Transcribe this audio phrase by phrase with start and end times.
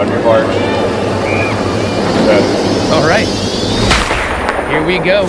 [0.00, 0.46] on your mark.
[2.90, 3.26] All right.
[4.70, 5.26] Here we go.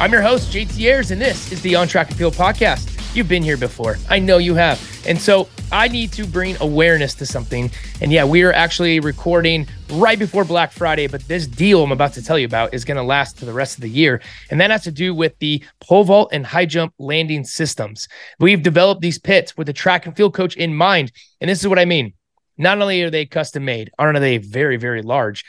[0.00, 3.14] I'm your host, JT Ayers, and this is the On Track and Field podcast.
[3.14, 3.98] You've been here before.
[4.08, 4.80] I know you have.
[5.06, 7.70] And so I need to bring awareness to something.
[8.00, 12.14] And yeah, we are actually recording right before Black Friday, but this deal I'm about
[12.14, 14.20] to tell you about is going to last to the rest of the year.
[14.50, 18.08] And that has to do with the pole vault and high jump landing systems.
[18.40, 21.12] We've developed these pits with a track and field coach in mind.
[21.40, 22.14] And this is what I mean.
[22.60, 25.44] Not only are they custom made, aren't they very, very large,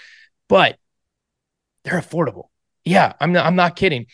[0.48, 0.78] but
[1.84, 2.46] they're affordable.
[2.84, 4.08] Yeah, I'm not, I'm not kidding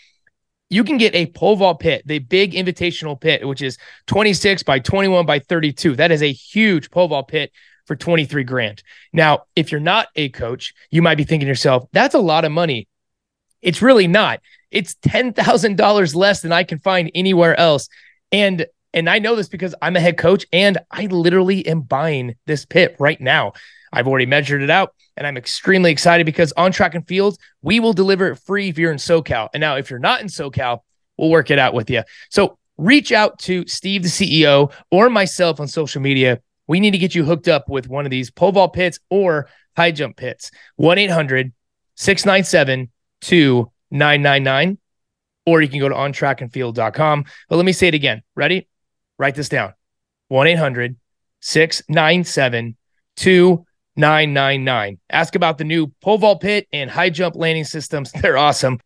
[0.69, 4.79] you can get a pole vault pit, the big invitational pit, which is 26 by
[4.79, 5.95] 21 by 32.
[5.95, 7.51] That is a huge pole vault pit
[7.85, 8.83] for 23 grand.
[9.13, 12.51] Now, if you're not a coach, you might be thinking yourself, that's a lot of
[12.51, 12.87] money.
[13.61, 14.41] It's really not.
[14.69, 17.87] It's $10,000 less than I can find anywhere else.
[18.31, 18.65] And
[18.97, 22.65] and I know this because I'm a head coach and I literally am buying this
[22.65, 23.53] pit right now.
[23.93, 27.79] I've already measured it out and I'm extremely excited because on track and field, we
[27.79, 29.49] will deliver it free if you're in SoCal.
[29.53, 30.79] And now, if you're not in SoCal,
[31.15, 32.01] we'll work it out with you.
[32.31, 36.41] So reach out to Steve, the CEO, or myself on social media.
[36.65, 39.47] We need to get you hooked up with one of these pole vault pits or
[39.75, 40.49] high jump pits.
[40.77, 41.53] 1 800
[41.97, 42.89] 697
[43.21, 44.79] 2999.
[45.45, 47.25] Or you can go to ontrackandfield.com.
[47.47, 48.23] But let me say it again.
[48.35, 48.67] Ready?
[49.17, 49.73] Write this down
[50.29, 50.95] 1 800
[51.41, 52.75] 697
[53.15, 54.99] 2999.
[55.09, 58.11] Ask about the new pole vault pit and high jump landing systems.
[58.21, 58.79] They're awesome.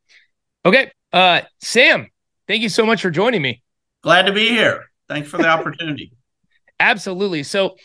[0.66, 0.92] Okay.
[1.12, 2.08] Uh, Sam,
[2.48, 3.62] thank you so much for joining me.
[4.02, 4.86] Glad to be here.
[5.10, 6.14] Thanks for the opportunity.
[6.80, 7.44] Absolutely.
[7.44, 7.76] So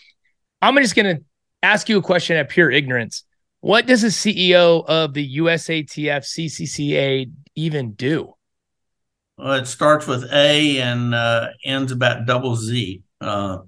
[0.62, 1.24] I'm just going to
[1.62, 3.24] ask you a question at pure ignorance.
[3.60, 8.34] What does a CEO of the USTFCCCA even do?
[9.38, 13.02] Well, it starts with A and uh, ends about double Z.
[13.20, 13.58] Uh,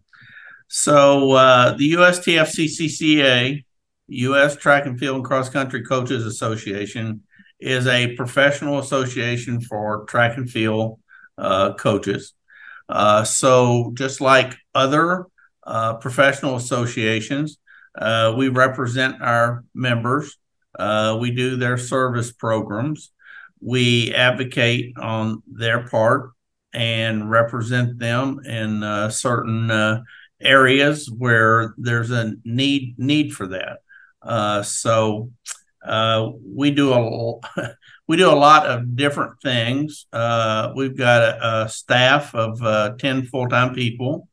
[0.67, 3.65] so uh, the USTFCCCA,
[4.09, 4.57] U.S.
[4.57, 7.23] Track and Field and Cross Country Coaches Association,
[7.61, 11.01] is a professional association for track and field
[11.37, 12.33] uh, coaches.
[12.89, 15.27] Uh, so just like other
[15.67, 17.59] uh, professional associations,
[18.37, 20.39] we represent our members.
[20.79, 23.11] We do their service programs.
[23.61, 26.31] We advocate on their part
[26.73, 30.05] and represent them in certain
[30.41, 33.79] areas where there's a need need for that.
[34.23, 35.31] Uh, so
[35.85, 37.71] uh, we do a
[38.09, 40.07] we do a lot of different things.
[40.13, 44.29] Uh, we've got a, a staff of uh, ten full time people.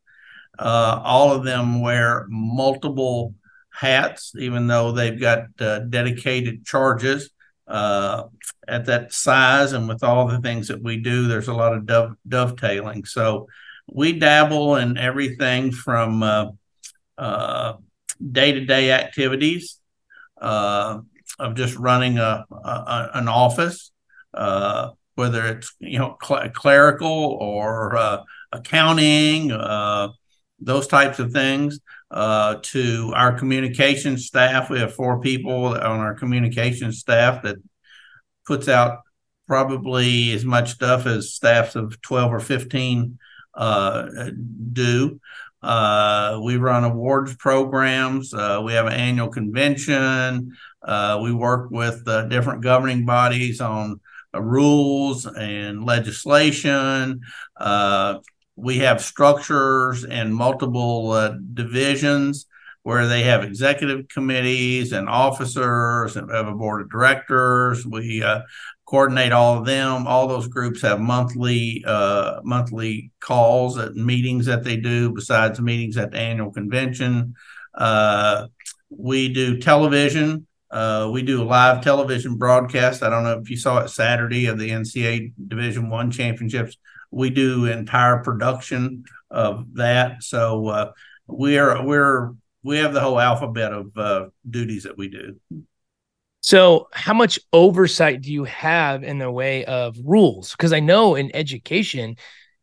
[0.57, 3.35] Uh, all of them wear multiple
[3.71, 7.29] hats, even though they've got uh, dedicated charges.
[7.67, 11.85] At that size and with all the things that we do, there's a lot of
[11.85, 13.05] dove, dovetailing.
[13.05, 13.47] So
[13.87, 16.23] we dabble in everything from
[18.31, 19.79] day to day activities
[20.41, 20.99] uh,
[21.39, 23.91] of just running a, a an office,
[24.33, 27.07] uh, whether it's you know cl- clerical
[27.39, 30.09] or uh, accounting, uh,
[30.59, 31.79] those types of things.
[32.15, 37.57] Uh, to our communication staff, we have four people on our communication staff that
[38.47, 38.99] puts out
[39.47, 43.19] probably as much stuff as staffs of 12 or 15
[43.53, 44.29] uh,
[44.71, 45.19] do.
[45.61, 48.33] Uh, we run awards programs.
[48.33, 50.55] Uh, we have an annual convention.
[50.81, 53.99] Uh, we work with different governing bodies on
[54.33, 57.21] uh, rules and legislation.
[58.57, 62.45] Uh, we have structures and multiple uh, divisions
[62.83, 67.85] where they have executive committees and officers and have a board of directors.
[67.85, 68.23] We
[68.85, 70.07] coordinate all of them.
[70.07, 75.97] All those groups have monthly uh, monthly calls at meetings that they do, besides meetings
[75.97, 77.35] at the annual convention.
[77.73, 78.47] Uh,
[78.89, 80.47] we do television.
[80.71, 83.03] Uh, we do a live television broadcast.
[83.03, 86.77] I don't know if you saw it Saturday of the NCAA Division One championships.
[87.15, 90.21] We do entire production of that.
[90.21, 90.91] So uh,
[91.27, 95.39] we're we're we have the whole alphabet of uh, duties that we do.
[96.41, 100.51] So, how much oversight do you have in the way of rules?
[100.51, 102.17] Because I know in education,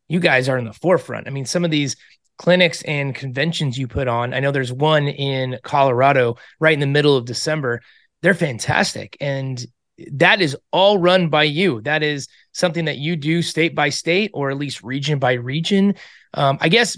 [0.07, 1.27] you guys are in the forefront.
[1.27, 1.95] I mean, some of these
[2.37, 6.85] clinics and conventions you put on, I know there's one in Colorado right in the
[6.85, 7.81] middle of December.
[8.21, 9.17] They're fantastic.
[9.19, 9.65] And
[10.13, 11.81] that is all run by you.
[11.81, 15.95] That is something that you do state by state or at least region by region.
[16.33, 16.97] Um, I guess,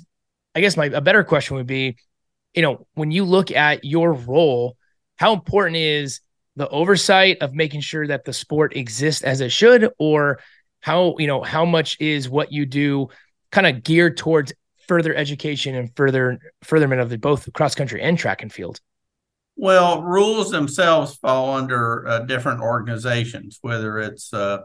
[0.53, 1.97] I guess my a better question would be,
[2.53, 4.77] you know, when you look at your role,
[5.17, 6.21] how important is
[6.55, 10.39] the oversight of making sure that the sport exists as it should or
[10.79, 13.09] how you know how much is what you do
[13.51, 14.53] kind of geared towards
[14.87, 18.79] further education and further furtherment of the both cross country and track and field
[19.57, 24.59] Well, rules themselves fall under uh, different organizations, whether it's uh,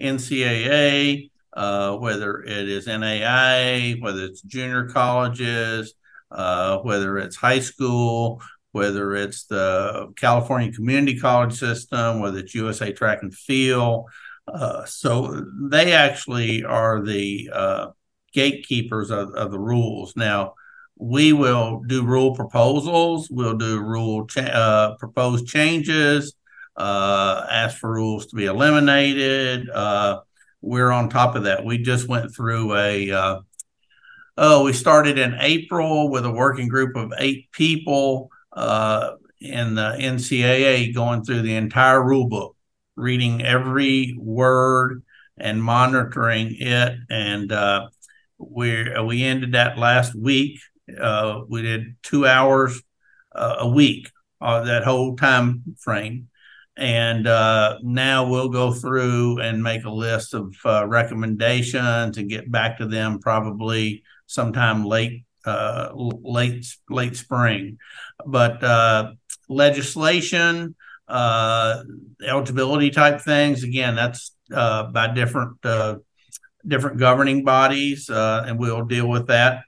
[0.00, 5.94] NCAA, uh, whether it is NAIA, whether it's junior colleges,
[6.30, 8.42] uh, whether it's high school,
[8.72, 14.06] whether it's the California Community College system, whether it's USA Track and Field.
[14.48, 17.86] Uh, so they actually are the uh,
[18.32, 20.14] gatekeepers of, of, the rules.
[20.16, 20.54] Now,
[20.98, 26.34] we will do rule proposals, we'll do rule cha- uh, proposed changes,
[26.76, 29.68] uh, ask for rules to be eliminated.
[29.70, 30.20] Uh,
[30.60, 31.64] we're on top of that.
[31.64, 33.42] We just went through a
[34.36, 39.96] Oh, we started in April with a working group of eight people uh, in the
[39.96, 42.56] NCAA going through the entire rule book,
[42.96, 45.04] reading every word
[45.38, 46.98] and monitoring it.
[47.08, 47.88] And uh,
[48.38, 50.58] we we ended that last week.
[51.00, 52.82] Uh, we did two hours
[53.36, 54.10] uh, a week
[54.40, 56.28] uh, that whole time frame.
[56.76, 62.78] And uh, now we'll go through and make a list of recommendations and get back
[62.78, 67.78] to them probably sometime late uh, late late spring.
[68.24, 69.12] But uh,
[69.48, 70.74] legislation,
[71.06, 71.82] uh,
[72.26, 75.96] eligibility type things, again, that's uh, by different uh,
[76.66, 79.64] different governing bodies, uh, and we'll deal with that.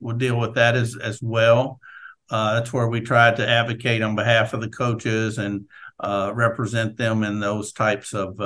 [0.00, 1.80] we'll deal with that as as well.
[2.30, 5.66] that's where we try to advocate on behalf of the coaches and
[6.02, 8.36] represent them in those types of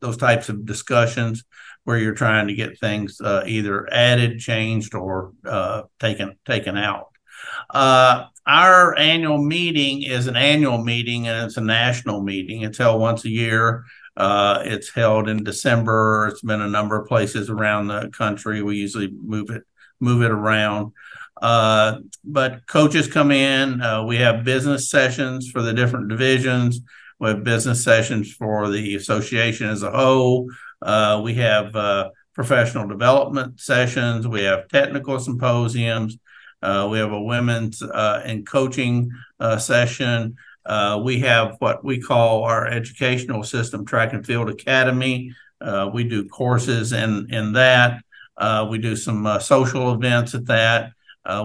[0.00, 1.44] those types of discussions
[1.88, 7.06] where you're trying to get things uh, either added, changed, or uh, taken taken out.
[7.70, 12.60] Uh, our annual meeting is an annual meeting and it's a national meeting.
[12.60, 13.84] It's held once a year.
[14.18, 16.28] Uh, it's held in December.
[16.30, 18.62] It's been a number of places around the country.
[18.62, 19.62] We usually move it
[19.98, 20.92] move it around.
[21.40, 23.80] Uh, but coaches come in.
[23.80, 26.80] Uh, we have business sessions for the different divisions.
[27.20, 30.50] We have business sessions for the association as a whole.
[30.80, 34.26] Uh, we have uh, professional development sessions.
[34.26, 36.18] We have technical symposiums.
[36.62, 39.10] Uh, we have a women's and coaching
[39.58, 40.36] session.
[41.02, 45.34] We have what we call our educational system track and field academy.
[45.92, 48.02] we do courses in in that.
[48.68, 50.92] we do some social events at that.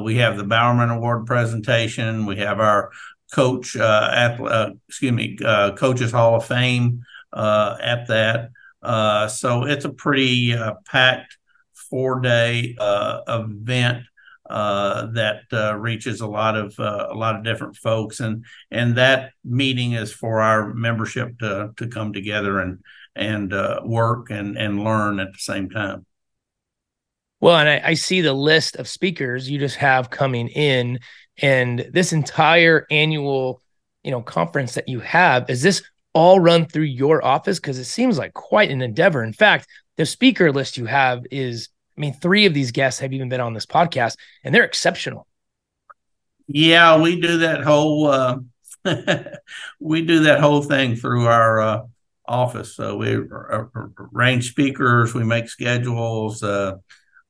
[0.03, 2.25] We have the Bowerman Award presentation.
[2.25, 2.91] We have our
[3.33, 7.03] coach, uh, excuse me, coaches Hall of Fame
[7.33, 8.49] at that.
[8.83, 11.37] Uh, so it's a pretty uh, packed
[11.73, 14.03] four day uh, event
[14.49, 18.97] uh, that uh, reaches a lot of uh, a lot of different folks, and and
[18.97, 22.79] that meeting is for our membership to to come together and
[23.15, 23.53] and
[23.87, 26.05] work and and learn at the same time.
[27.43, 31.01] Well, and I, I see the list of speakers you just have coming in,
[31.41, 33.61] and this entire annual
[34.01, 37.59] you know conference that you have is this all run through your office?
[37.59, 39.21] Because it seems like quite an endeavor.
[39.25, 39.67] In fact,
[39.97, 41.67] the speaker list you have is,
[41.97, 45.27] I mean, three of these guests have even been on this podcast and they're exceptional.
[46.47, 48.37] Yeah, we do that whole uh,
[49.81, 51.81] we do that whole thing through our uh,
[52.25, 52.73] office.
[52.73, 53.17] So we
[54.13, 56.75] arrange speakers, we make schedules, uh,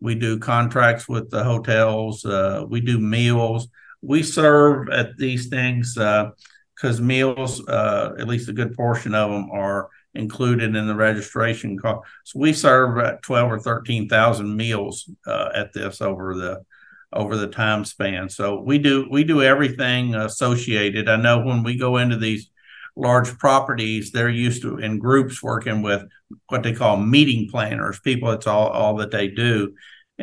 [0.04, 3.68] we do contracts with the hotels, uh, we do meals.
[4.02, 6.32] We serve at these things uh,
[6.76, 11.80] because meals, uh, at least a good portion of them, are included in the registration
[11.80, 12.02] cost.
[12.26, 16.66] So we serve at twelve or thirteen thousand meals uh, at this over the
[17.12, 18.30] over the time span.
[18.30, 21.08] So we do we do everything associated.
[21.08, 22.50] I know when we go into these
[22.96, 26.04] large properties, they're used to in groups working with
[26.50, 28.00] what they call meeting planners.
[28.02, 29.74] People, it's all all that they do.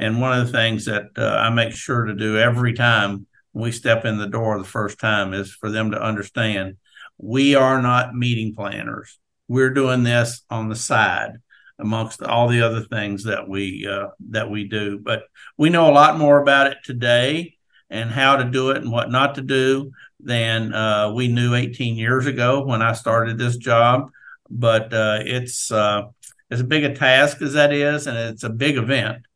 [0.01, 3.71] And one of the things that uh, I make sure to do every time we
[3.71, 6.79] step in the door the first time is for them to understand
[7.19, 9.19] we are not meeting planners.
[9.47, 11.33] We're doing this on the side
[11.79, 14.99] amongst all the other things that we uh, that we do.
[14.99, 15.25] But
[15.59, 17.59] we know a lot more about it today
[17.91, 21.97] and how to do it and what not to do than uh, we knew 18
[21.97, 24.11] years ago when I started this job.
[24.49, 26.05] But uh, it's uh,
[26.51, 29.27] as big a task as that is, and it's a big event.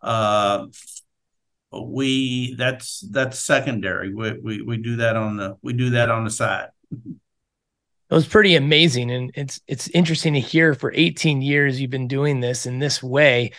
[0.00, 0.66] Uh,
[1.72, 4.14] we that's that's secondary.
[4.14, 6.68] We, we we do that on the we do that on the side.
[6.90, 10.74] It was pretty amazing, and it's it's interesting to hear.
[10.74, 13.52] For 18 years, you've been doing this in this way,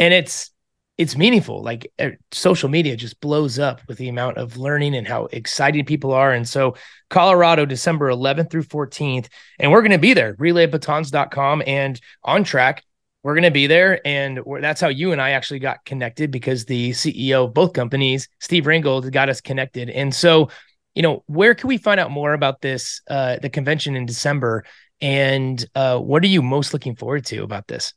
[0.00, 0.50] and it's
[0.98, 1.62] it's meaningful.
[1.62, 5.86] Like uh, social media just blows up with the amount of learning and how excited
[5.86, 6.32] people are.
[6.32, 6.74] And so,
[7.10, 9.28] Colorado, December 11th through 14th,
[9.60, 10.34] and we're going to be there.
[10.34, 12.84] RelayBatons.com and on track
[13.22, 14.06] we're going to be there.
[14.06, 18.28] And that's how you and I actually got connected because the CEO of both companies,
[18.40, 19.90] Steve Ringgold, got us connected.
[19.90, 20.48] And so
[20.94, 24.64] you know, where can we find out more about this, uh, the convention in December?
[25.00, 27.92] And uh, what are you most looking forward to about this?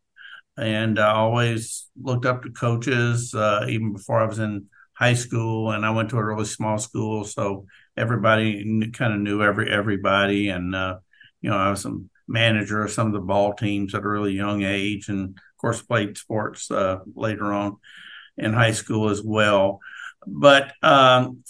[0.57, 3.33] and I always looked up to coaches.
[3.33, 6.77] Uh, even before I was in high school, and I went to a really small
[6.77, 7.65] school, so
[7.97, 10.97] everybody kind of knew every everybody, and uh,
[11.41, 11.97] you know I was a
[12.27, 15.81] manager of some of the ball teams at a really young age, and of course
[15.81, 17.77] played sports uh, later on
[18.37, 19.79] in high school as well.
[20.27, 21.43] But um,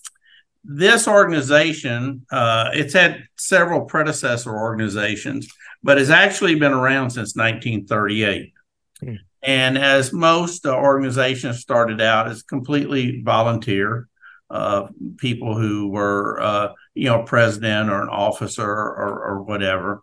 [0.64, 5.48] this organization, uh, it's had several predecessor organizations,
[5.84, 8.54] but has actually been around since 1938.
[9.02, 9.18] Mm.
[9.44, 14.08] And as most uh, organizations started out, as completely volunteer
[14.56, 20.02] uh, people who were, uh, you know, president or an officer or, or whatever.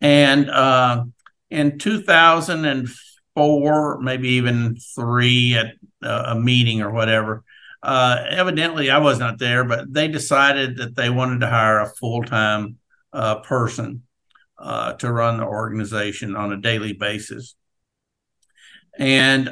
[0.00, 1.04] And uh,
[1.48, 7.44] in 2004, maybe even three at uh, a meeting or whatever,
[7.84, 11.86] uh, evidently I was not there, but they decided that they wanted to hire a
[11.86, 12.78] full time
[13.12, 14.02] uh, person
[14.58, 17.54] to run the organization on a daily basis.
[18.98, 19.50] And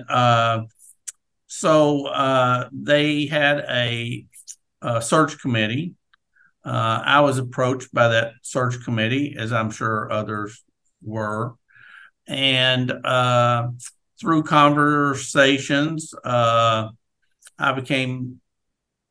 [1.49, 4.27] so uh, they had a,
[4.83, 5.95] a search committee.
[6.65, 10.63] Uh, I was approached by that search committee, as I'm sure others
[11.03, 11.55] were.
[12.27, 13.71] And uh,
[14.21, 16.91] through conversations, uh,
[17.59, 18.41] I became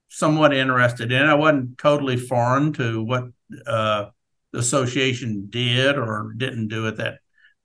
[0.10, 1.24] somewhat interested in.
[1.24, 3.24] I wasn't totally foreign to what
[3.66, 4.06] uh,
[4.54, 7.18] the association did or didn't do at that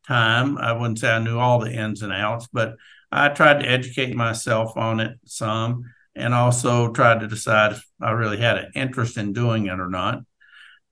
[0.08, 0.56] time.
[0.56, 2.76] I wouldn't say I knew all the ins and outs, but
[3.12, 8.12] I tried to educate myself on it some and also tried to decide if I
[8.12, 10.20] really had an interest in doing it or not.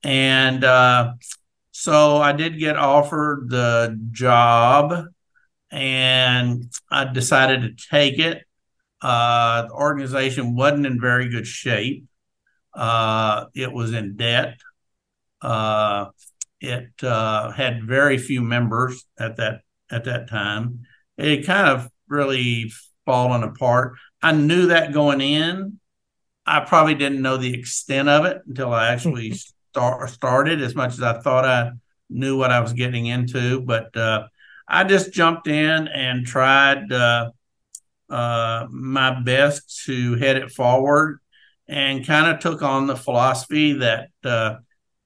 [0.02, 1.14] And uh,
[1.70, 5.06] so I did get offered the job
[5.70, 8.44] and I decided to take it.
[9.00, 12.04] Uh, the organization wasn't in very good shape.
[12.74, 14.60] Uh, it was in debt.
[15.40, 16.06] Uh,
[16.60, 20.80] it uh, had very few members at that at that time.
[21.16, 22.72] It kind of really
[23.06, 23.94] fallen apart.
[24.22, 25.78] I knew that going in.
[26.44, 29.32] I probably didn't know the extent of it until I actually
[29.70, 31.72] start, started as much as I thought I
[32.08, 33.60] knew what I was getting into.
[33.60, 34.26] But uh,
[34.68, 37.30] I just jumped in and tried uh,
[38.10, 41.20] uh, my best to head it forward
[41.68, 44.56] and kind of took on the philosophy that, uh,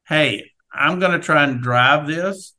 [0.09, 2.55] hey, I'm going to try and drive this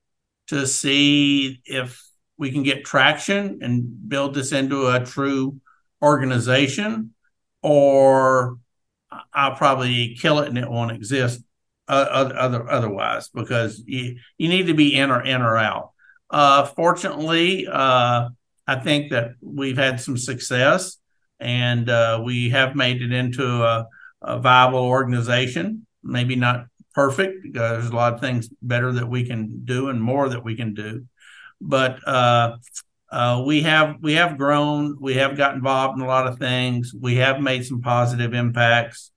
[0.48, 2.02] to see if
[2.38, 5.60] we can get traction and build this into a true
[6.02, 7.14] organization,
[7.62, 8.58] or
[9.34, 11.42] I'll probably kill it and it won't exist
[11.88, 15.92] uh, other otherwise because you, you need to be in or in or out.
[16.30, 18.30] Uh, fortunately, uh,
[18.68, 20.98] I think that we've had some success
[21.40, 23.88] and uh, we have made it into a,
[24.22, 25.86] a, viable organization.
[26.04, 27.54] Maybe not perfect.
[27.54, 30.74] there's a lot of things better that we can do and more that we can
[30.74, 31.06] do
[31.62, 32.58] but uh,
[33.12, 34.98] uh, we have we have grown.
[35.00, 36.94] We have got involved in a lot of things.
[36.94, 39.12] We have made some positive impacts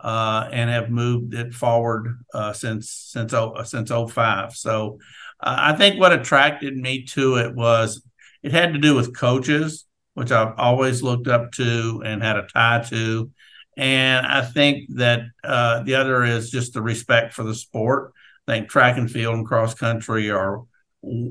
[0.00, 4.54] uh, and have moved it forward uh, since since oh, since 05.
[4.54, 4.98] So
[5.40, 8.02] uh, I think what attracted me to it was
[8.42, 12.46] it had to do with coaches, which I've always looked up to and had a
[12.52, 13.30] tie to.
[13.76, 18.12] And I think that uh, the other is just the respect for the sport.
[18.46, 20.62] I think track and field and cross country are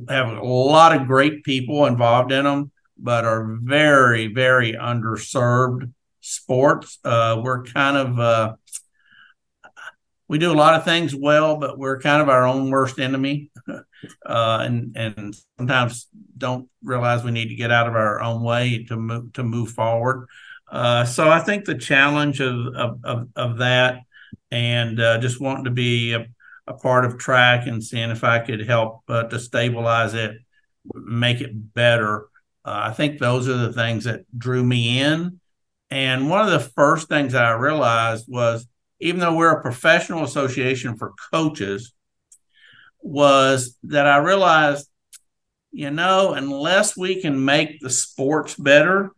[0.10, 7.00] have a lot of great people involved in them, but are very, very underserved sports.
[7.04, 8.54] Uh, we're kind of uh,
[10.28, 13.52] we do a lot of things well, but we're kind of our own worst enemy,
[13.68, 13.84] uh,
[14.26, 18.96] and and sometimes don't realize we need to get out of our own way to
[18.96, 20.28] move to move forward.
[20.72, 24.00] Uh, so I think the challenge of of of, of that,
[24.50, 26.18] and uh, just wanting to be
[26.68, 30.36] a, part of track and seeing if I could help uh, to stabilize it,
[30.94, 32.28] make it better.
[32.66, 35.40] Uh, I think those are the things that drew me in.
[35.90, 38.68] And one of the first things I realized was
[39.04, 41.94] even though we're a professional association for coaches,
[43.02, 44.88] was that I realized,
[45.72, 49.12] you know, unless we can make the sports better,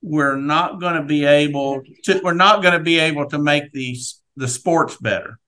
[0.00, 3.72] we're not going to be able to we're not going to be able to make
[3.72, 5.38] these the sports better.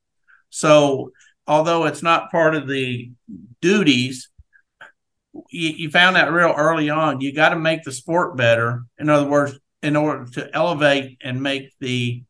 [0.55, 1.11] So
[1.49, 3.11] although it's not part of the
[3.61, 4.31] duties,
[5.51, 7.21] you, you found that real early on.
[7.21, 8.85] You got to make the sport better.
[8.97, 12.23] In other words, in order to elevate and make the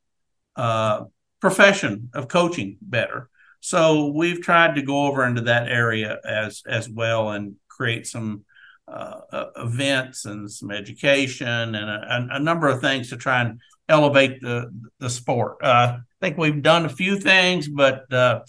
[0.56, 1.04] uh,
[1.42, 3.28] profession of coaching better.
[3.60, 8.46] So we've tried to go over into that area as as well and create some
[8.88, 9.20] uh,
[9.56, 14.70] events and some education and a, a, number of things to try and elevate the
[14.98, 15.58] the sport.
[15.62, 18.40] Uh, I think we've done a few things, but uh,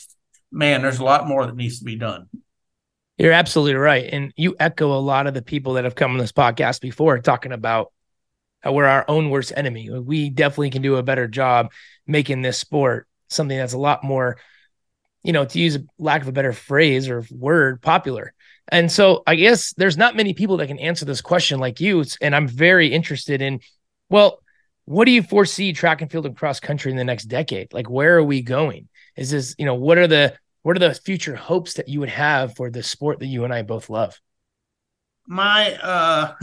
[0.51, 2.27] man, there's a lot more that needs to be done.
[3.17, 6.17] You're absolutely right, and you echo a lot of the people that have come on
[6.17, 7.91] this podcast before talking about
[8.61, 9.89] how we're our own worst enemy.
[9.89, 11.71] We definitely can do a better job
[12.07, 14.37] making this sport something that's a lot more,
[15.23, 18.33] you know, to use a lack of a better phrase or word, popular.
[18.67, 22.03] And so I guess there's not many people that can answer this question like you.
[22.21, 23.59] And I'm very interested in,
[24.09, 24.39] well,
[24.85, 27.73] what do you foresee track and field and cross country in the next decade?
[27.73, 28.87] Like, where are we going?
[29.17, 32.09] Is this, you know, what are the what are the future hopes that you would
[32.09, 34.19] have for the sport that you and I both love?
[35.27, 36.33] My uh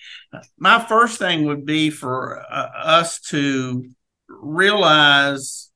[0.58, 3.90] my first thing would be for uh, us to
[4.28, 5.70] realize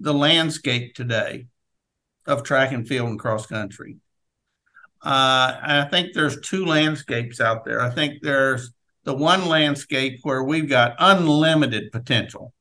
[0.00, 1.46] the landscape today
[2.26, 3.96] of track and field and cross country.
[5.02, 7.80] Uh, I think there's two landscapes out there.
[7.80, 8.72] I think there's
[9.04, 12.52] the one landscape where we've got unlimited potential.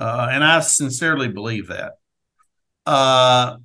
[0.00, 1.92] Uh, and I sincerely believe that.
[2.84, 3.58] Uh,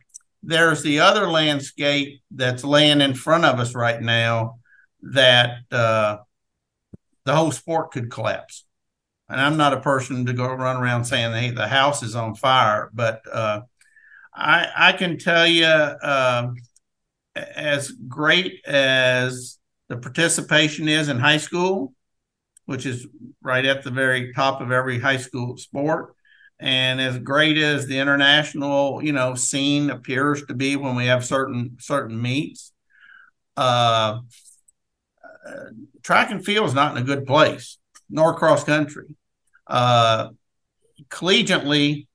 [0.43, 4.59] there's the other landscape that's laying in front of us right now
[5.01, 6.17] that uh,
[7.25, 8.67] the whole sport could collapse
[9.29, 12.35] and I'm not a person to go run around saying hey the house is on
[12.35, 13.61] fire, but uh,
[14.33, 16.51] I I can tell you uh,
[17.35, 19.57] as great as
[19.89, 21.93] the participation is in high school,
[22.65, 23.07] which is
[23.41, 26.13] right at the very top of every high school sport,
[26.59, 31.25] and as great as the international you know scene appears to be when we have
[31.25, 32.71] certain certain meets.
[33.55, 34.19] Uh,
[36.03, 37.77] track and field is not in a good place
[38.09, 39.15] nor cross country.
[39.65, 40.29] Uh,
[41.09, 42.07] collegiately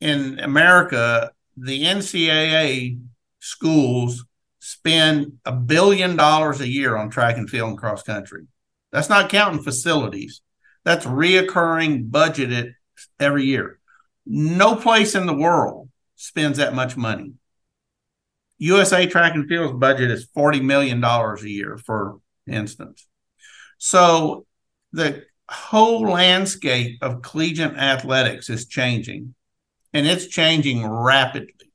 [0.00, 2.98] in America, the NCAA
[3.40, 4.24] schools
[4.68, 8.46] spend a billion dollars a year on track and field and cross country.
[8.92, 10.42] That's not counting facilities.
[10.84, 12.74] That's reoccurring budgeted
[13.18, 13.78] every year.
[14.26, 17.32] No place in the world spends that much money.
[18.58, 23.06] USA Track and Field's budget is $40 million a year, for instance.
[23.78, 24.44] So
[24.92, 29.34] the whole landscape of collegiate athletics is changing,
[29.94, 31.67] and it's changing rapidly.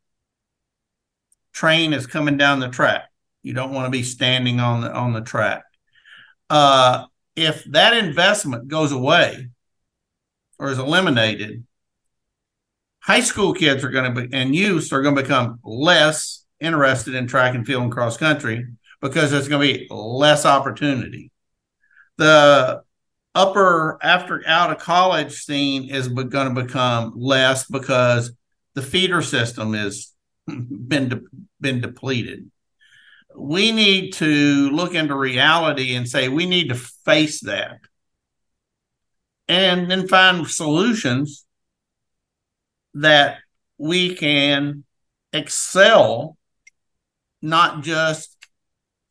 [1.53, 3.09] Train is coming down the track.
[3.41, 5.63] You don't want to be standing on the on the track.
[6.49, 9.49] Uh, if that investment goes away
[10.59, 11.65] or is eliminated,
[12.99, 17.15] high school kids are going to be and youth are going to become less interested
[17.15, 18.65] in track and field and cross country
[19.01, 21.29] because there's going to be less opportunity.
[22.17, 22.83] The
[23.35, 28.31] upper after out of college scene is going to become less because
[28.75, 30.13] the feeder system has
[30.47, 31.21] been de-
[31.63, 32.51] been depleted.
[33.35, 37.79] We need to look into reality and say we need to face that,
[39.47, 41.45] and then find solutions
[42.93, 43.37] that
[43.79, 44.83] we can
[45.31, 46.37] excel,
[47.41, 48.37] not just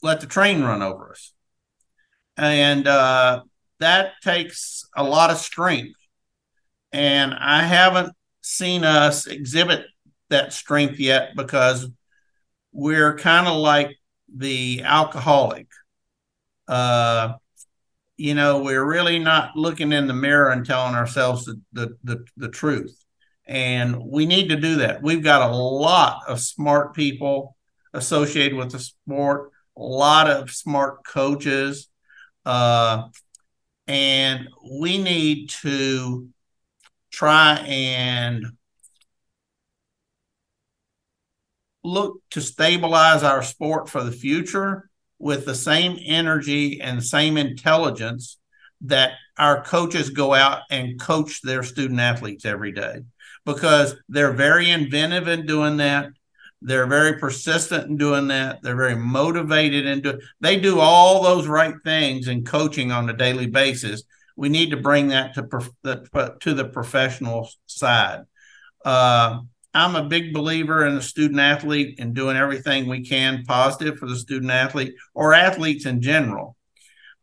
[0.03, 1.33] let the train run over us.
[2.37, 3.43] And uh,
[3.81, 5.99] that takes a lot of strength.
[6.93, 9.87] And I haven't seen us exhibit
[10.31, 11.89] that strength yet because
[12.73, 13.97] we're kind of like
[14.35, 15.69] the alcoholic.
[16.67, 17.35] Uh,
[18.17, 22.25] you know, we're really not looking in the mirror and telling ourselves the, the, the,
[22.37, 22.97] the truth.
[23.47, 25.03] And we need to do that.
[25.03, 27.57] We've got a lot of smart people,
[27.93, 31.89] associated with the sport, a lot of smart coaches.
[32.47, 33.09] Uh,
[33.87, 34.49] and
[34.81, 36.29] we need to
[37.11, 38.47] try and
[41.85, 48.39] look to stabilize our sport for the future with the same energy and same intelligence
[48.83, 53.03] that our coaches go out and coach their student athletes every day
[53.45, 56.09] because they're very inventive in doing that.
[56.61, 58.63] They're very persistent in doing that.
[58.63, 60.21] They're very motivated in doing.
[60.41, 64.03] They do all those right things in coaching on a daily basis.
[64.37, 65.43] We need to bring that to
[65.83, 68.23] the, to the professional side.
[68.85, 69.41] Uh,
[69.75, 74.07] I'm a big believer in the student athlete and doing everything we can positive for
[74.07, 76.57] the student athlete or athletes in general.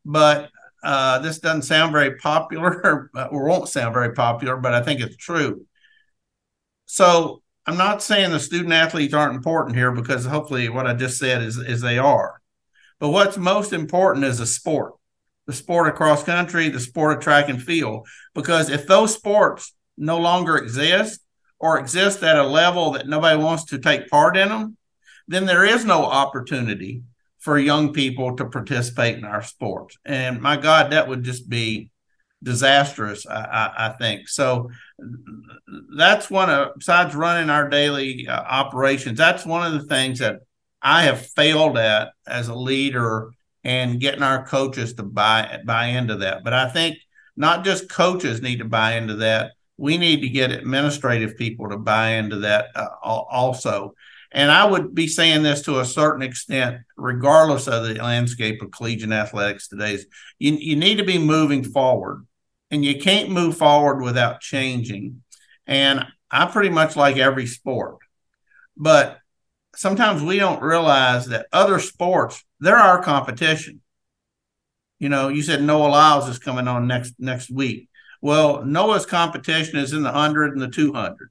[0.03, 0.49] But
[0.81, 5.17] uh, this doesn't sound very popular or won't sound very popular, but I think it's
[5.17, 5.65] true.
[6.85, 11.19] So I'm not saying the student athletes aren't important here because hopefully what I just
[11.19, 12.41] said is, is they are.
[12.99, 14.93] But what's most important is the sport,
[15.45, 18.07] the sport of cross country, the sport of track and field.
[18.33, 21.21] Because if those sports no longer exist
[21.59, 24.77] or exist at a level that nobody wants to take part in them,
[25.27, 27.03] then there is no opportunity
[27.37, 29.97] for young people to participate in our sports.
[30.05, 31.91] And my God, that would just be
[32.41, 34.27] disastrous, I, I, I think.
[34.27, 34.71] So
[35.95, 40.41] that's one of, besides running our daily uh, operations, that's one of the things that
[40.81, 43.31] I have failed at as a leader
[43.63, 46.43] and getting our coaches to buy buy into that.
[46.43, 46.97] But I think
[47.35, 49.51] not just coaches need to buy into that.
[49.79, 53.95] We need to get administrative people to buy into that uh, also.
[54.31, 58.71] And I would be saying this to a certain extent, regardless of the landscape of
[58.71, 59.93] collegiate athletics today.
[59.95, 60.05] Is
[60.37, 62.27] you, you need to be moving forward,
[62.69, 65.23] and you can't move forward without changing.
[65.65, 67.97] And I pretty much like every sport,
[68.77, 69.17] but
[69.75, 73.81] sometimes we don't realize that other sports they're our competition.
[74.99, 77.88] You know, you said Noah Lyles is coming on next next week.
[78.21, 81.29] Well, Noah's competition is in the hundred and the two hundred.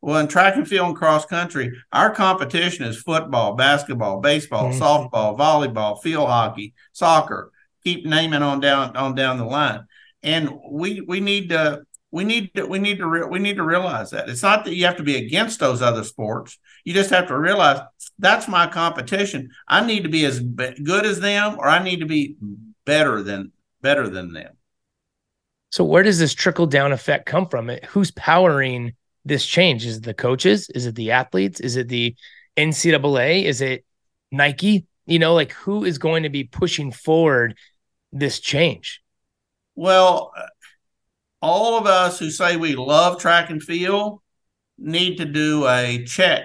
[0.00, 4.80] Well, in track and field and cross country, our competition is football, basketball, baseball, mm-hmm.
[4.80, 7.50] softball, volleyball, field hockey, soccer.
[7.84, 9.86] Keep naming on down on down the line,
[10.22, 13.64] and we we need to we need to we need to re- we need to
[13.64, 16.58] realize that it's not that you have to be against those other sports.
[16.84, 17.80] You just have to realize
[18.18, 19.50] that's my competition.
[19.66, 22.36] I need to be as be- good as them, or I need to be
[22.84, 24.57] better than better than them.
[25.70, 27.70] So where does this trickle down effect come from?
[27.88, 29.84] Who's powering this change?
[29.84, 30.70] Is it the coaches?
[30.70, 31.60] Is it the athletes?
[31.60, 32.14] Is it the
[32.56, 33.44] NCAA?
[33.44, 33.84] Is it
[34.32, 34.86] Nike?
[35.06, 37.56] You know, like who is going to be pushing forward
[38.12, 39.02] this change?
[39.74, 40.32] Well,
[41.40, 44.20] all of us who say we love track and field
[44.78, 46.44] need to do a check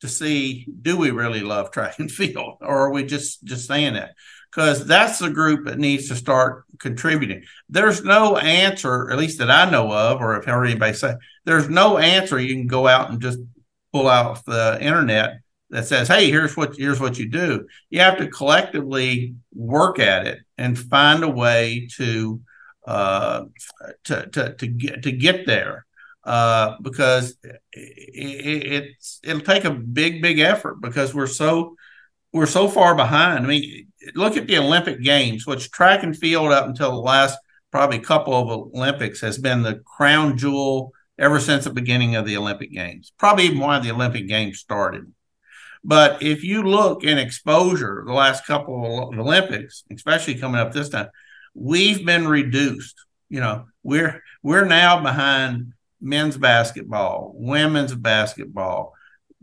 [0.00, 3.94] to see do we really love track and field or are we just just saying
[3.94, 4.14] that
[4.56, 7.44] because that's the group that needs to start contributing.
[7.68, 11.14] There's no answer, at least that I know of, or if heard anybody say,
[11.44, 13.38] there's no answer you can go out and just
[13.92, 18.16] pull out the internet that says, "Hey, here's what here's what you do." You have
[18.16, 22.40] to collectively work at it and find a way to
[22.86, 23.44] uh,
[24.04, 25.84] to, to to get to get there
[26.24, 31.76] uh, because it, it's it'll take a big big effort because we're so
[32.32, 33.44] we're so far behind.
[33.44, 37.38] I mean, look at the Olympic Games, which track and field up until the last
[37.70, 42.36] probably couple of Olympics has been the crown jewel ever since the beginning of the
[42.36, 45.12] Olympic Games, probably even why the Olympic Games started.
[45.82, 50.88] But if you look in exposure, the last couple of Olympics, especially coming up this
[50.88, 51.08] time,
[51.54, 52.96] we've been reduced.
[53.28, 58.94] You know, we're we're now behind men's basketball, women's basketball,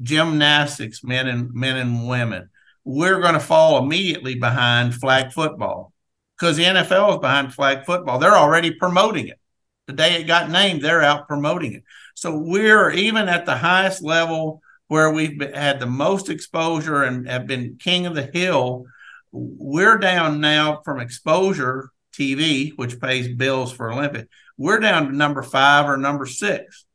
[0.02, 2.50] gymnastics, men and men and women,
[2.86, 5.94] we're going to fall immediately behind flag football
[6.38, 8.20] because the NFL is behind flag football.
[8.20, 9.40] They're already promoting it.
[9.88, 11.84] The day it got named, they're out promoting it.
[12.16, 17.28] So we're even at the highest level where we've been, had the most exposure and
[17.28, 18.86] have been king of the hill.
[19.32, 24.30] We're down now from exposure TV, which pays bills for Olympic.
[24.58, 26.86] We're down to number five or number six.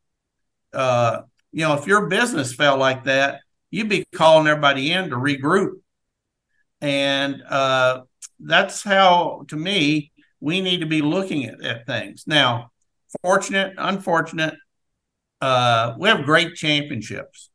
[0.73, 1.23] Uh,
[1.53, 5.75] you know, if your business fell like that, you'd be calling everybody in to regroup.
[6.81, 8.03] And uh,
[8.41, 12.25] that's how, to me, we need to be looking at, at things.
[12.27, 12.71] Now,
[13.23, 14.55] fortunate, unfortunate,
[15.41, 17.51] uh, we have great championships.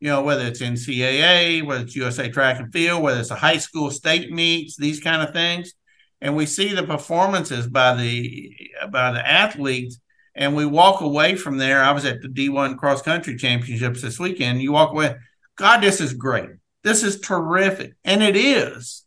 [0.00, 3.58] You know, whether it's NCAA, whether it's USA Track and Field, whether it's a high
[3.58, 5.72] school state meets, these kind of things,
[6.20, 8.52] and we see the performances by the
[8.90, 10.00] by the athletes,
[10.34, 11.82] and we walk away from there.
[11.82, 14.62] I was at the D1 cross country championships this weekend.
[14.62, 15.16] You walk away,
[15.56, 16.50] God, this is great.
[16.82, 17.94] This is terrific.
[18.04, 19.04] And it is.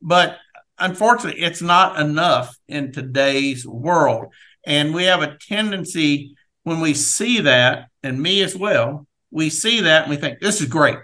[0.00, 0.38] But
[0.78, 4.32] unfortunately, it's not enough in today's world.
[4.66, 6.34] And we have a tendency
[6.64, 10.60] when we see that, and me as well, we see that and we think, this
[10.60, 10.98] is great.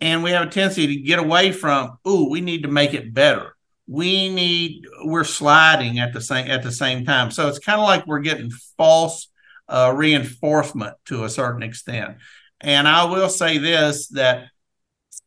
[0.00, 3.14] And we have a tendency to get away from, ooh, we need to make it
[3.14, 3.53] better.
[3.86, 7.30] We need, we're sliding at the same at the same time.
[7.30, 9.28] So it's kind of like we're getting false
[9.68, 12.16] uh, reinforcement to a certain extent.
[12.60, 14.46] And I will say this that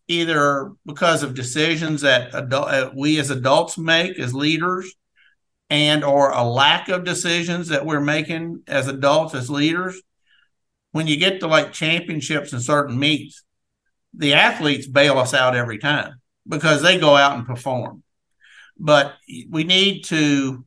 [0.08, 4.94] either because of decisions that adult, uh, we as adults make as leaders
[5.70, 10.02] and or a lack of decisions that we're making as adults as leaders
[10.92, 13.44] when you get to like championships and certain meets
[14.14, 18.02] the athletes bail us out every time because they go out and perform
[18.80, 19.16] but
[19.50, 20.66] we need to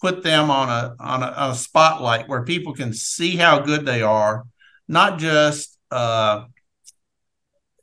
[0.00, 4.02] put them on a on a, a spotlight where people can see how good they
[4.02, 4.44] are
[4.88, 6.44] not just uh,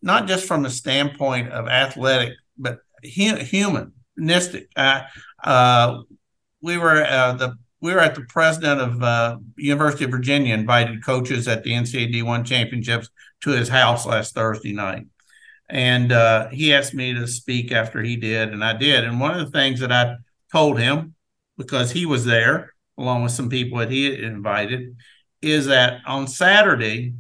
[0.02, 4.68] not just from the standpoint of athletic, but hu- humanistic.
[4.76, 5.02] Uh,
[5.44, 6.02] uh,
[6.62, 11.04] we were uh, the we were at the president of uh, University of Virginia invited
[11.04, 13.10] coaches at the NCAA D1 championships
[13.42, 15.06] to his house last Thursday night,
[15.70, 19.04] and uh, he asked me to speak after he did, and I did.
[19.04, 20.18] And one of the things that I
[20.52, 21.16] told him
[21.58, 24.96] because he was there along with some people that he had invited
[25.42, 27.14] is that on Saturday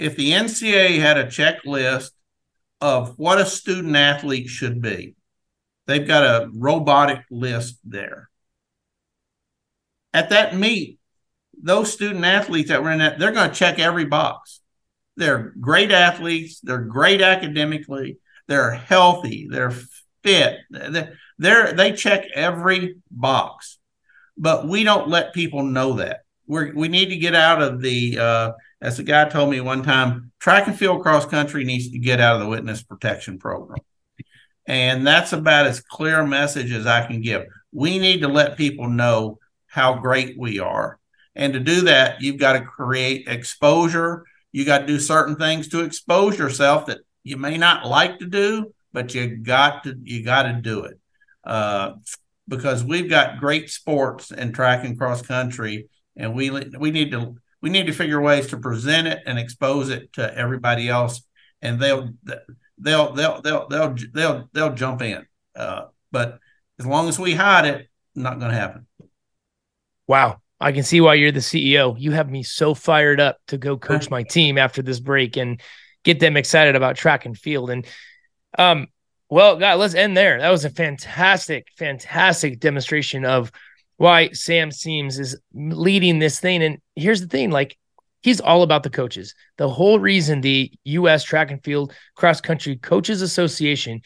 [0.00, 2.12] if the NCAA had a checklist
[2.80, 5.14] of what a student athlete should be,
[5.86, 8.30] they've got a robotic list there.
[10.14, 10.98] At that meet,
[11.62, 14.59] those student athletes that were in that, they're going to check every box.
[15.20, 16.60] They're great athletes.
[16.60, 18.16] They're great academically.
[18.48, 19.48] They're healthy.
[19.50, 19.74] They're
[20.22, 20.60] fit.
[20.70, 23.78] They're, they're they check every box,
[24.38, 26.22] but we don't let people know that.
[26.46, 29.82] We we need to get out of the uh, as a guy told me one
[29.82, 33.80] time, track and field cross country needs to get out of the witness protection program.
[34.66, 37.44] And that's about as clear a message as I can give.
[37.72, 40.98] We need to let people know how great we are.
[41.34, 44.24] And to do that, you've got to create exposure.
[44.52, 48.26] You got to do certain things to expose yourself that you may not like to
[48.26, 50.98] do, but you got to you got to do it.
[51.44, 51.92] Uh,
[52.48, 57.36] because we've got great sports in track and cross country, and we we need to
[57.62, 61.22] we need to figure ways to present it and expose it to everybody else,
[61.62, 62.10] and they'll
[62.78, 65.24] they'll they'll they'll they'll they'll they'll jump in.
[65.54, 66.38] Uh, but
[66.78, 68.86] as long as we hide it, not going to happen.
[70.06, 70.40] Wow.
[70.60, 71.98] I can see why you're the CEO.
[71.98, 75.60] You have me so fired up to go coach my team after this break and
[76.04, 77.70] get them excited about track and field.
[77.70, 77.86] And
[78.58, 78.88] um,
[79.30, 80.38] well, God, let's end there.
[80.38, 83.50] That was a fantastic, fantastic demonstration of
[83.96, 86.62] why Sam Seemes is leading this thing.
[86.62, 87.76] And here's the thing like,
[88.22, 89.34] he's all about the coaches.
[89.56, 91.22] The whole reason the U.S.
[91.22, 94.02] Track and Field Cross Country Coaches Association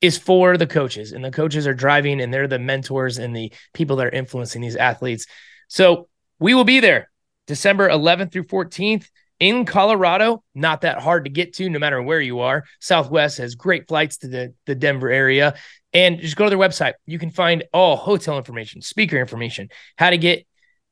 [0.00, 3.52] is for the coaches, and the coaches are driving and they're the mentors and the
[3.72, 5.26] people that are influencing these athletes.
[5.68, 7.10] So we will be there
[7.46, 9.08] December 11th through 14th
[9.40, 10.42] in Colorado.
[10.54, 12.64] Not that hard to get to, no matter where you are.
[12.80, 15.54] Southwest has great flights to the, the Denver area.
[15.92, 16.94] And just go to their website.
[17.06, 20.46] You can find all hotel information, speaker information, how to get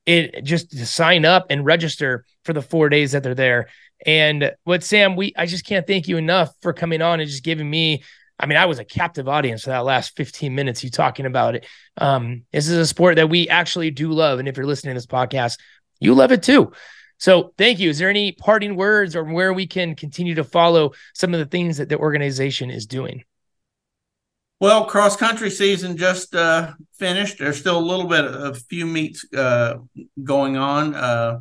[0.07, 3.69] it just to sign up and register for the four days that they're there.
[4.07, 7.45] And what Sam, we I just can't thank you enough for coming on and just
[7.45, 8.03] giving me.
[8.39, 11.55] I mean, I was a captive audience for that last 15 minutes you talking about
[11.55, 11.67] it.
[11.97, 14.39] Um, this is a sport that we actually do love.
[14.39, 15.59] And if you're listening to this podcast,
[16.01, 16.73] you love it too.
[17.19, 17.91] So thank you.
[17.91, 21.47] Is there any parting words or where we can continue to follow some of the
[21.47, 23.25] things that the organization is doing?
[24.61, 27.39] Well, cross country season just uh, finished.
[27.39, 29.77] There's still a little bit of a few meets uh,
[30.23, 31.39] going on, uh,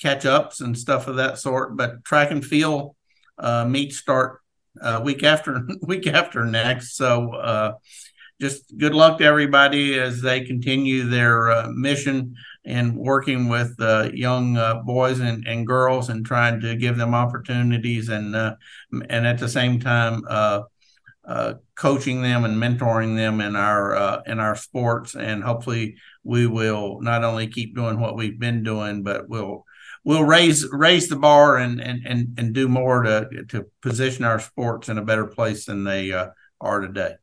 [0.00, 1.76] catch ups and stuff of that sort.
[1.76, 2.94] But track and field
[3.38, 4.40] uh, meets start
[4.80, 6.96] uh, week after week after next.
[6.96, 7.72] So uh,
[8.40, 13.74] just good luck to everybody as they continue their mission and working with
[14.14, 19.48] young boys and, and girls and trying to give them opportunities and and at the
[19.48, 20.22] same time
[21.28, 26.46] uh, coaching them and mentoring them in our uh, in our sports, and hopefully we
[26.46, 29.66] will not only keep doing what we've been doing, but we'll
[30.04, 34.40] we'll raise raise the bar and and and, and do more to to position our
[34.40, 36.28] sports in a better place than they uh,
[36.60, 37.14] are today.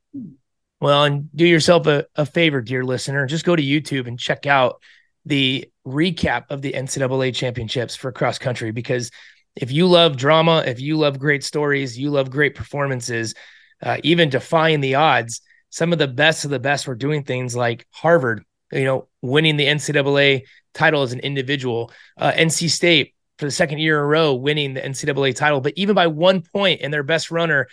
[0.82, 3.26] Well, and do yourself a, a favor, dear listener.
[3.26, 4.82] Just go to YouTube and check out
[5.26, 9.12] the recap of the NCAA championships for cross country because
[9.56, 13.34] if you love drama, if you love great stories, you love great performances,
[13.82, 15.42] uh, even defying the odds.
[15.70, 19.58] Some of the best of the best were doing things like Harvard, you know, winning
[19.58, 20.44] the NCAA
[20.76, 24.74] title as an individual, uh, NC State for the second year in a row, winning
[24.74, 27.68] the NCAA title, but even by one point, and their best runner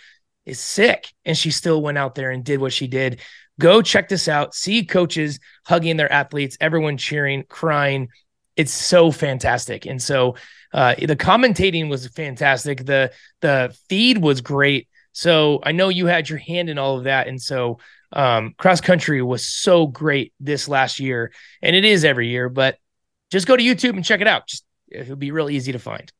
[0.45, 3.21] is sick, and she still went out there and did what she did.
[3.59, 4.55] Go check this out.
[4.55, 8.09] See coaches hugging their athletes, everyone cheering, crying.
[8.55, 9.85] It's so fantastic.
[9.85, 10.35] And so
[10.73, 12.85] uh, the commentating was fantastic.
[12.85, 13.11] The
[13.41, 14.87] the feed was great.
[15.11, 17.27] So I know you had your hand in all of that.
[17.27, 17.79] And so
[18.11, 22.49] um, cross country was so great this last year, and it is every year.
[22.49, 22.77] But
[23.33, 24.47] just go to YouTube and check it out.
[24.47, 26.11] Just it'll be real easy to find.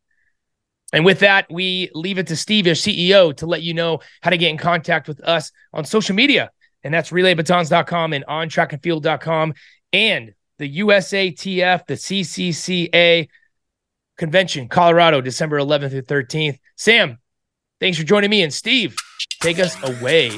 [0.92, 4.32] And with that, we leave it to Steve, your CEO, to let you know how
[4.32, 6.52] to get in contact with us on social media.
[6.84, 9.54] And that's relaybatons.com and ontrackandfield.com
[9.94, 13.30] and the USATF, the CCCA
[14.18, 16.60] convention, Colorado, December 11th through 13th.
[16.78, 17.20] Sam,
[17.80, 18.44] thanks for joining me.
[18.44, 18.96] And Steve,
[19.40, 20.32] take us away.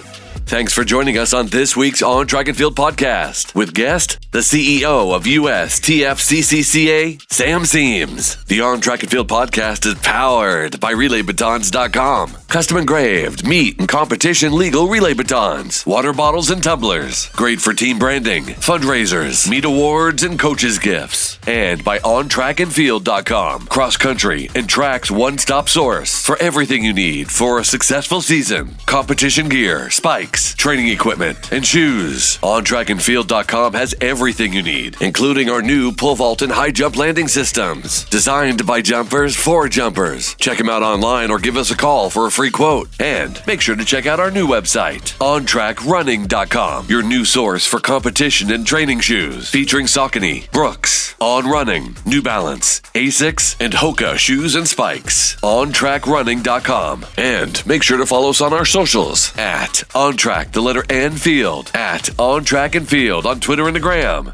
[0.48, 4.40] Thanks for joining us on this week's On Track and Field podcast with guest, the
[4.40, 8.46] CEO of USTFCCCA, Sam Seemes.
[8.46, 12.38] The On Track and Field podcast is powered by RelayBatons.com.
[12.48, 17.28] Custom engraved, meet, and competition legal relay batons, water bottles, and tumblers.
[17.30, 21.40] Great for team branding, fundraisers, meet awards, and coaches' gifts.
[21.48, 27.58] And by OnTrackAndField.com, cross country and tracks one stop source for everything you need for
[27.58, 28.76] a successful season.
[28.86, 32.38] Competition gear, spikes, training equipment, and shoes.
[32.40, 38.04] OnTrackAndField.com has everything you need, including our new pole vault and high jump landing systems,
[38.10, 40.36] designed by jumpers for jumpers.
[40.36, 42.90] Check them out online or give us a call for a free quote.
[43.00, 48.52] And make sure to check out our new website, OnTrackRunning.com, your new source for competition
[48.52, 54.68] and training shoes, featuring Saucony, Brooks, On Running, New Balance, Asics, and Hoka shoes and
[54.68, 55.36] spikes.
[55.38, 57.06] OnTrackRunning.com.
[57.18, 61.70] And make sure to follow us on our socials at OnTrack, the letter N Field,
[61.76, 64.34] at On Track and Field on Twitter and the Gram.